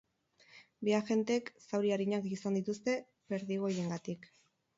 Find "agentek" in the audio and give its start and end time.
0.99-1.51